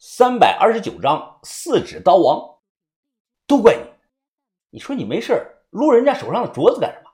[0.00, 2.58] 三百二十九章四指刀王，
[3.48, 3.82] 都怪你！
[4.70, 7.10] 你说你没事撸人家手上的镯子干什么？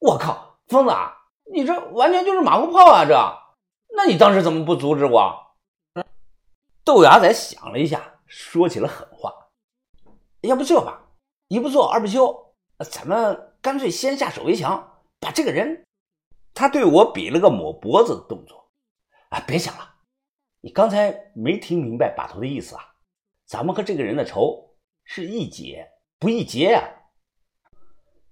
[0.00, 0.92] 我靠，疯子，
[1.52, 3.04] 你这完全就是马后炮啊！
[3.06, 3.14] 这，
[3.94, 5.32] 那你当时怎么不阻止我？
[6.82, 9.32] 豆芽仔想了一下，说起了狠话
[10.42, 11.00] ：“要不这吧，
[11.46, 12.54] 一不做二不休，
[12.90, 15.86] 咱们干脆先下手为强，把这个人……”
[16.54, 18.68] 他对我比了个抹脖子的动作。
[19.28, 19.87] 啊，别想了。
[20.60, 22.94] 你刚才没听明白把头的意思啊？
[23.44, 26.82] 咱们和这个人的仇是一解不一结呀。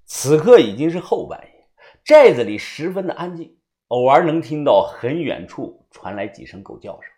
[0.05, 1.69] 此刻已经是后半夜，
[2.05, 7.11] 寨子里十分的安静，偶尔能听到很远处传来几声狗叫声。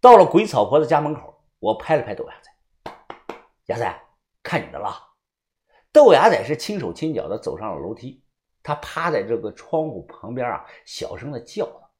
[0.00, 2.50] 到了鬼草婆的家门口，我拍了拍豆芽仔
[3.66, 4.02] ：“芽仔，
[4.42, 4.94] 看你的了。”
[5.92, 8.22] 豆芽仔是轻手轻脚的走上了楼梯，
[8.62, 11.90] 他趴在这个窗户旁边啊，小声的叫道。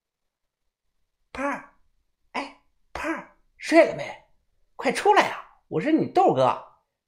[1.33, 1.68] 胖儿，哎，胖儿，
[3.69, 4.03] 睡了没？
[4.77, 5.43] 快出来呀！
[5.69, 6.59] 我是你豆哥，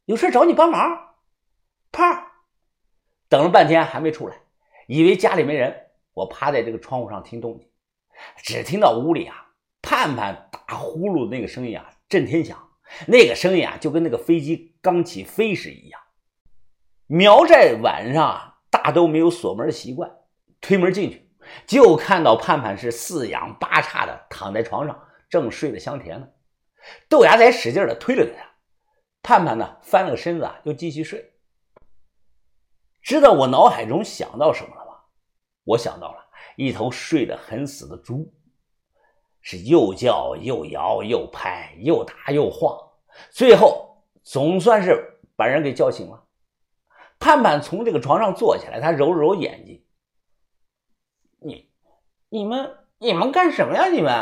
[0.04, 1.14] 有事找你帮忙。
[1.90, 2.22] 胖儿，
[3.30, 4.36] 等了半天还没出来，
[4.86, 5.74] 以为家里没人。
[6.12, 7.66] 我趴在这个窗户上听动静，
[8.44, 12.58] 只听到屋里啊，盼盼打呼噜那个声音啊，震天响。
[13.06, 15.98] 那个声音啊，就跟那个飞机刚起飞时一样。
[17.06, 20.10] 苗寨晚上大都没有锁门的习惯，
[20.60, 21.26] 推门进去。
[21.66, 26.28] 就看到盼盼是四仰八叉的躺在床上，正睡得香甜呢。
[27.08, 28.50] 豆芽仔使劲的推了推他，
[29.22, 31.32] 盼盼呢翻了个身子啊，就继续睡。
[33.02, 35.00] 知道我脑海中想到什么了吗？
[35.64, 38.32] 我想到了一头睡得很死的猪，
[39.40, 42.76] 是又叫又摇又拍又打又晃，
[43.30, 46.26] 最后总算是把人给叫醒了。
[47.18, 49.84] 盼盼从这个床上坐起来，他揉了揉眼睛。
[51.38, 51.70] 你
[52.28, 53.86] 你们你们干什么呀？
[53.88, 54.12] 你们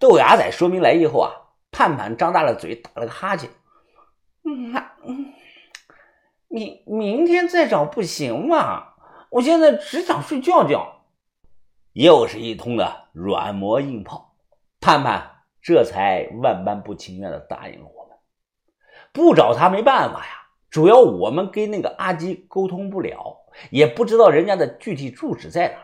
[0.00, 1.30] 豆芽仔说明来意后啊，
[1.70, 3.50] 盼盼张大了嘴，打了个哈欠。
[4.44, 5.32] 嗯，嗯，
[6.48, 8.94] 明明天再找不行吗？
[9.28, 11.04] 我现在只想睡觉觉。
[11.92, 14.34] 又是一通的软磨硬泡，
[14.80, 18.16] 盼盼这才万般不情愿的答应了我们。
[19.12, 23.36] 不找他没办法呀，主要我们跟那个阿基沟通不了，
[23.70, 25.74] 也不知道人家的具体住址在哪。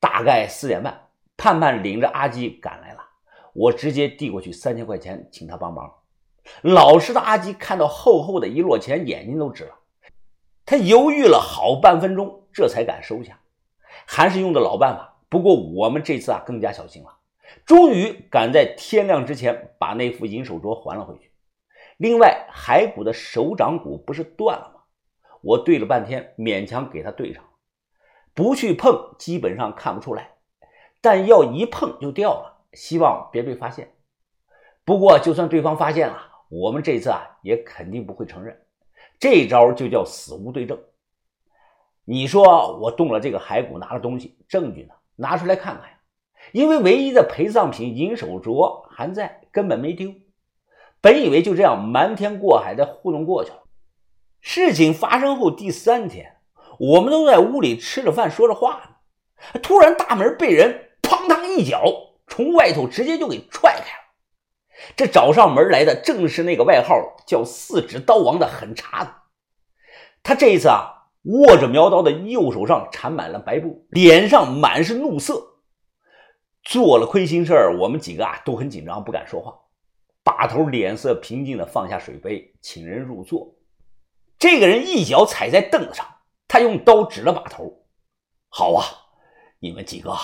[0.00, 2.87] 大概四点半，盼盼领着阿基赶来了。
[3.58, 5.92] 我直接递过去三千块钱，请他帮忙。
[6.62, 9.74] 老实的阿基看到厚厚的一摞钱，眼睛都直了。
[10.64, 13.40] 他犹豫了好半分钟，这才敢收下。
[14.06, 17.18] 还是用的老办法，不过我们这次啊更加小心了。
[17.64, 21.32] 终于赶在天亮之前把那副银手镯还了回去。
[21.96, 24.82] 另外，骸骨的手掌骨不是断了吗？
[25.40, 27.42] 我对了半天，勉强给他对上。
[28.34, 30.22] 不去碰，基本上看不出来；
[31.00, 33.92] 但要一碰就掉了，希望别被发现。
[34.84, 36.16] 不过，就算对方发现了，
[36.48, 38.58] 我们这次啊也肯定不会承认。
[39.20, 40.78] 这招就叫死无对证。
[42.04, 44.94] 你说我动了这个骸骨，拿了东西，证据呢？
[45.16, 45.98] 拿出来看看呀！
[46.52, 50.14] 因为唯一的陪葬品银手镯还在，根本没丢。
[51.00, 53.64] 本以为就这样瞒天过海的糊弄过去了。
[54.40, 56.36] 事情发生后第三天。
[56.78, 58.74] 我们都在屋里吃着饭，说着话
[59.54, 61.82] 呢，突然大门被人砰当一脚
[62.28, 64.04] 从外头直接就给踹开了。
[64.94, 66.94] 这找上门来的正是那个外号
[67.26, 69.10] 叫“四指刀王”的狠茬子。
[70.22, 75.42] 他这一次啊，握着苗刀的右手上缠满了白布，脸上满是怒色。
[76.62, 79.54] 做了亏心事儿，我们几个啊都很紧张，不敢说话。
[80.22, 83.56] 把头脸色平静的放下水杯，请人入座。
[84.38, 86.06] 这个人一脚踩在凳子上。
[86.50, 87.84] 他用刀指了把头，
[88.48, 88.82] 好啊，
[89.58, 90.16] 你们几个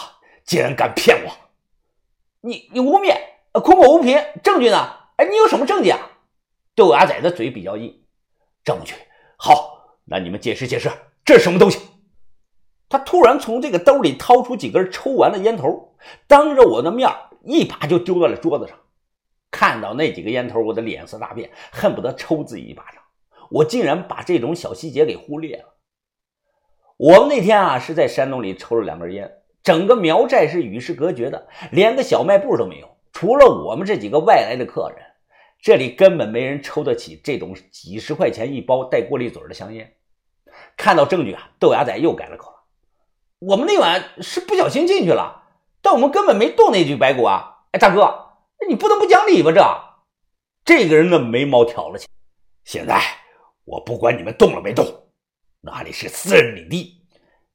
[0.42, 1.30] 竟然敢骗我！
[2.46, 3.16] 你你污蔑，
[3.52, 4.76] 空口无凭，证据呢？
[5.16, 6.10] 哎，你有什么证据啊？
[6.74, 8.04] 豆芽仔的嘴比较硬，
[8.62, 8.94] 证据
[9.38, 10.90] 好，那你们解释解释，
[11.24, 11.80] 这是什么东西？
[12.90, 15.96] 他突然从这个兜里掏出几根抽完的烟头，
[16.26, 17.10] 当着我的面
[17.44, 18.78] 一把就丢到了桌子上。
[19.50, 23.00] 看到那几个烟头，我的脸色大变，恨不得抽自己一巴掌。
[23.50, 25.76] 我竟然把这种小细节给忽略了。
[26.98, 29.32] 我们那天啊是在山洞里抽了两根烟，
[29.64, 32.96] 整个苗寨是与世隔绝的，连个小卖部都没有。
[33.12, 35.02] 除了我们这几个外来的客人，
[35.60, 39.94] 这里根本没人抽得起这种几十块钱一包带过滤嘴的香烟。
[40.76, 42.56] 看到证据啊，豆芽仔又改了口了
[43.40, 45.44] ：“我们那晚是不小心进去了，
[45.80, 48.36] 但我们根本没动那具白骨啊！”哎，大哥，
[48.68, 49.50] 你不能不讲理吧？
[50.64, 52.06] 这这个人的眉毛挑了起。
[52.64, 53.00] 现在
[53.64, 54.84] 我不管你们动了没动。
[55.60, 57.00] 那里是私人领地，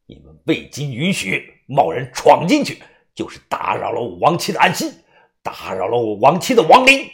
[0.08, 2.82] 你们未经允许贸然闯进去，
[3.16, 4.92] 就是打扰了我亡妻的安息。
[5.42, 7.10] 打扰了我亡妻的亡灵。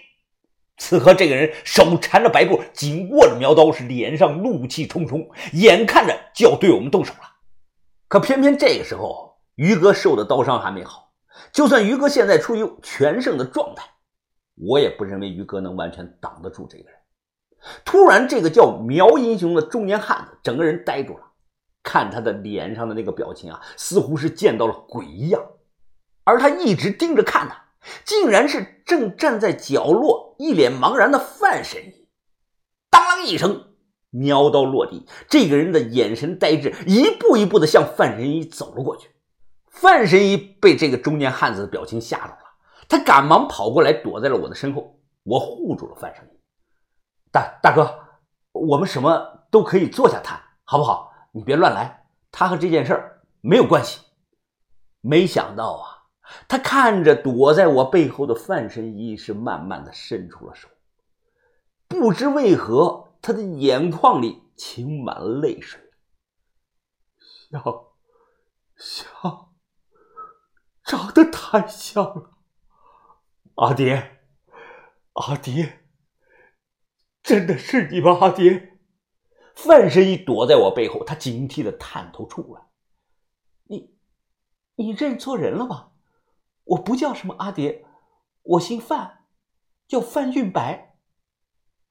[0.77, 7.19] 此刻，这个人手缠着白布，紧握着苗刀，是脸上怒气冲冲，眼看着就要对我们动手了。
[8.07, 11.13] 可偏偏这个时候，于哥受的刀伤还没好。
[11.53, 13.85] 就算于哥现在处于全胜的状态，
[14.55, 16.99] 我也不认为于哥能完全挡得住这个人。
[17.85, 21.23] 突然，这个叫苗英雄的中年汉子整个人呆住了，
[21.85, 25.41] 看他的脸上的那个表情啊，似乎是见到了鬼一样。
[26.23, 27.55] 而他一直盯着看的，
[28.03, 32.09] 竟然是正站在角落、一脸茫然的范神医。
[32.89, 33.75] 当啷一声，
[34.09, 39.11] 苗刀落地，这个人的眼神呆滞，一步一步的向范神医走了过去。
[39.69, 42.39] 范神医被这个中年汉子的表情吓到了，
[42.89, 44.99] 他赶忙跑过来，躲在了我的身后。
[45.23, 46.39] 我护住了范神医。
[47.31, 47.99] 大大哥，
[48.51, 51.11] 我们什么都可以坐下谈，好不好？
[51.35, 53.99] 你别乱来，他和这件事没有关系。
[55.01, 55.91] 没想到啊。
[56.47, 60.67] 他看着躲在我背后的范神医，是慢慢的伸出了手。
[61.87, 65.79] 不知为何，他的眼眶里噙满了泪水。
[67.51, 67.61] 像，
[68.75, 69.53] 像，
[70.83, 72.31] 长得太像了。
[73.55, 74.21] 阿爹，
[75.13, 75.85] 阿爹，
[77.21, 78.17] 真的是你吗？
[78.19, 78.74] 阿爹，
[79.55, 82.61] 范神医躲在我背后，他警惕的探头出来。
[83.63, 83.97] 你，
[84.75, 85.93] 你认错人了吧？
[86.65, 87.85] 我不叫什么阿蝶，
[88.41, 89.25] 我姓范，
[89.87, 90.97] 叫范运白。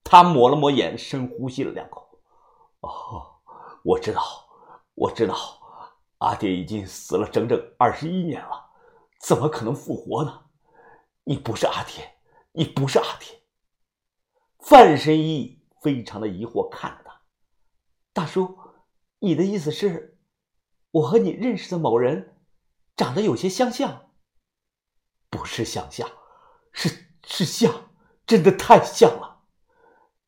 [0.03, 2.21] 他抹了抹眼，深呼吸了两口。
[2.81, 3.41] 哦，
[3.83, 4.23] 我知道，
[4.95, 5.35] 我知道，
[6.19, 8.71] 阿蝶已经死了整整二十一年了，
[9.21, 10.45] 怎么可能复活呢？
[11.25, 12.19] 你不是阿蝶，
[12.53, 13.41] 你不是阿蝶。
[14.59, 17.04] 范神医非常的疑惑看着，
[18.15, 18.57] 大叔，
[19.19, 20.19] 你的意思是，
[20.93, 22.37] 我和你认识的某人
[22.97, 24.13] 长得有些相像？
[25.29, 26.09] 不是相像，
[26.73, 27.91] 是是像，
[28.25, 29.43] 真的太像了。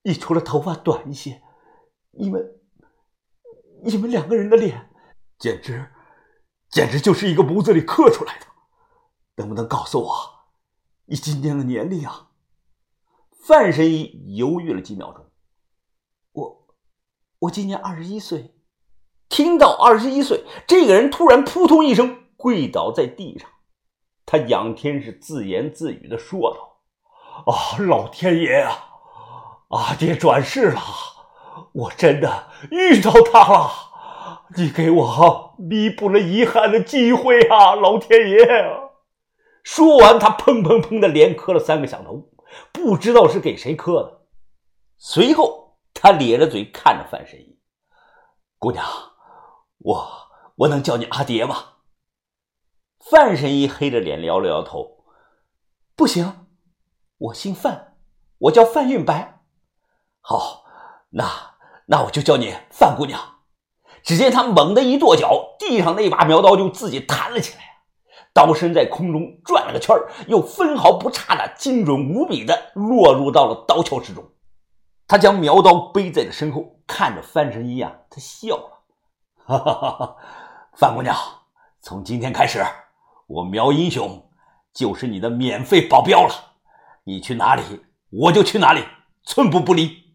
[0.03, 1.41] 你除了头发短一些，
[2.11, 2.61] 你们
[3.85, 4.91] 你们两个人的脸，
[5.39, 5.93] 简直
[6.69, 8.47] 简直就是一个模子里刻出来的。
[9.37, 10.15] 能不能告诉我
[11.05, 12.33] 你今年的年龄啊？
[13.47, 15.31] 范神医犹豫了几秒钟，
[16.33, 16.66] 我
[17.41, 18.53] 我今年二十一岁。
[19.29, 23.49] 听到二十一岁，这个人突然扑通一声跪倒在地上。
[24.25, 26.79] 他仰天是自言自语的说道
[27.53, 28.89] ：“啊，老天爷啊，
[29.71, 30.81] 阿爹转世了，
[31.73, 33.71] 我真的遇到他了，
[34.57, 38.39] 你给我弥补了遗憾的机会啊，老天爷！”
[39.65, 42.31] 说完，他砰砰砰的连磕了三个响头，
[42.73, 44.21] 不知道是给谁磕的。
[44.97, 45.56] 随后，
[45.99, 47.59] 他咧着嘴看着范神医
[48.59, 48.85] ：“姑娘，
[49.79, 50.09] 我
[50.57, 51.57] 我能叫你阿爹吗？”
[53.11, 55.05] 范神医黑着脸摇了摇头
[55.97, 56.47] ：“不行，
[57.19, 57.97] 我姓范，
[58.39, 59.41] 我叫范运白。
[60.21, 60.65] 好，
[61.11, 61.57] 那
[61.87, 63.39] 那我就叫你范姑娘。”
[64.05, 67.65] 只见他猛地一跺脚，地上那把苗刀就自己弹了起来，
[68.33, 69.97] 刀身在空中转了个圈
[70.29, 74.25] 又分毫不差的精准无比的落入到了刀鞘之中。
[75.07, 78.83] 他将苗刀背在了身后，看着范神医啊，他笑了
[79.47, 80.17] ：“哈哈哈哈，
[80.75, 81.17] 范姑娘，
[81.81, 82.65] 从今天开始。”
[83.29, 84.31] 我苗英雄
[84.73, 86.55] 就是你的免费保镖了，
[87.03, 87.63] 你去哪里
[88.11, 88.85] 我就去哪里，
[89.25, 90.15] 寸步不离。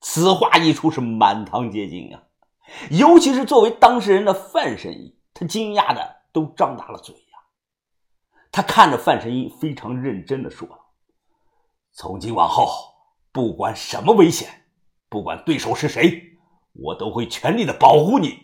[0.00, 2.22] 此话一出，是满堂皆惊啊！
[2.90, 7.38] 尤其是作为当事人的范神医，他惊讶的都张大了嘴呀。
[8.50, 10.66] 他看着范神医，非常认真的说
[11.92, 12.91] ：“从今往后，
[13.32, 14.48] 不管什么危险，
[15.08, 16.22] 不管对手是谁，
[16.74, 18.38] 我都会全力的保护你。”